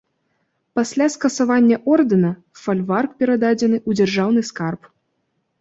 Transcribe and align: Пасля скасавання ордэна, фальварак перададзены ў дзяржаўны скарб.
Пасля 0.79 1.05
скасавання 1.15 1.77
ордэна, 1.97 2.31
фальварак 2.63 3.11
перададзены 3.21 3.77
ў 3.89 4.01
дзяржаўны 4.01 4.41
скарб. 4.53 4.91